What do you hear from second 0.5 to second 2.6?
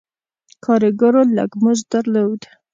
کارګرو لږ مزد درلود.